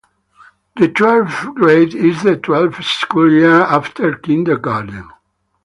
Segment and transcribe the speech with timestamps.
[0.77, 5.07] The twelfth grade is the twelfth school year after kindergarten.